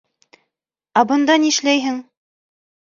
Ә 1.03 1.05
бында 1.13 1.37
нишләйһең? 1.47 2.05